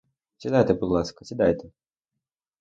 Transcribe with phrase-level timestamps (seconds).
[0.37, 1.71] Сідайте, будь ласка, сідайте!